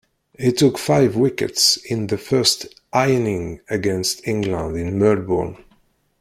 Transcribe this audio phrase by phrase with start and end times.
[0.39, 5.63] He took five wickets in the first innings against England in Melbourne.